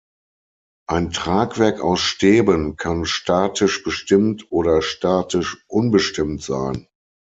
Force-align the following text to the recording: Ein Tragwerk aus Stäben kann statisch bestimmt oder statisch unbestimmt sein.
Ein 0.89 1.11
Tragwerk 1.11 1.79
aus 1.79 1.99
Stäben 1.99 2.75
kann 2.75 3.05
statisch 3.05 3.83
bestimmt 3.83 4.51
oder 4.51 4.81
statisch 4.81 5.63
unbestimmt 5.67 6.41
sein. 6.41 6.87